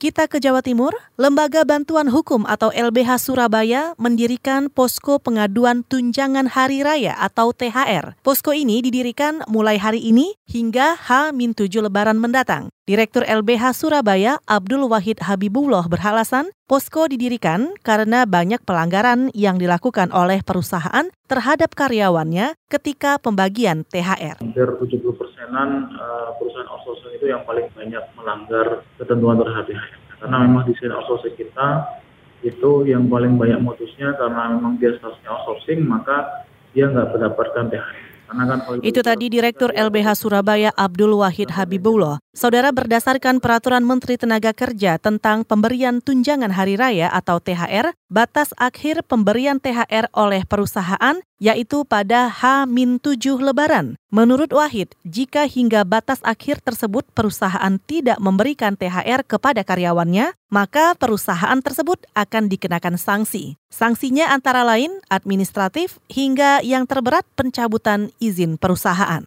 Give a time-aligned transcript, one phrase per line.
[0.00, 6.80] Kita ke Jawa Timur, Lembaga Bantuan Hukum atau LBH Surabaya mendirikan posko pengaduan tunjangan hari
[6.80, 8.16] raya atau THR.
[8.24, 12.72] Posko ini didirikan mulai hari ini hingga H-7 Lebaran mendatang.
[12.90, 20.42] Direktur LBH Surabaya Abdul Wahid Habibullah berhalasan posko didirikan karena banyak pelanggaran yang dilakukan oleh
[20.42, 24.42] perusahaan terhadap karyawannya ketika pembagian THR.
[24.42, 30.36] Hampir 70 persenan eh, perusahaan outsourcing itu yang paling banyak melanggar ketentuan terhadap THR karena
[30.50, 31.86] memang desain outsourcing kita
[32.42, 36.42] itu yang paling banyak modusnya karena memang dia statusnya outsourcing maka
[36.74, 38.10] dia nggak mendapatkan THR.
[38.30, 42.22] Kan itu tadi Direktur LBH Surabaya Abdul Wahid Habibullah.
[42.30, 49.06] Saudara berdasarkan Peraturan Menteri Tenaga Kerja tentang pemberian tunjangan hari raya atau THR, batas akhir
[49.06, 53.96] pemberian THR oleh perusahaan yaitu pada H-7 Lebaran.
[54.12, 61.56] Menurut Wahid, jika hingga batas akhir tersebut perusahaan tidak memberikan THR kepada karyawannya, maka perusahaan
[61.64, 63.56] tersebut akan dikenakan sanksi.
[63.72, 69.24] Sanksinya antara lain administratif hingga yang terberat pencabutan izin perusahaan.